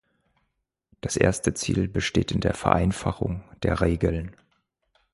[1.01, 4.35] Das erste Ziel besteht in der Vereinfachung der Regeln.